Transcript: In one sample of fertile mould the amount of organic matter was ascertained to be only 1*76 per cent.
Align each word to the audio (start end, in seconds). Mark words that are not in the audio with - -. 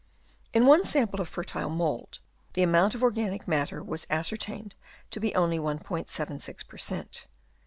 In 0.51 0.65
one 0.65 0.83
sample 0.83 1.21
of 1.21 1.29
fertile 1.29 1.69
mould 1.69 2.17
the 2.53 2.63
amount 2.63 2.95
of 2.95 3.03
organic 3.03 3.47
matter 3.47 3.83
was 3.83 4.07
ascertained 4.09 4.73
to 5.11 5.19
be 5.19 5.35
only 5.35 5.59
1*76 5.59 6.67
per 6.67 6.77
cent. 6.79 7.27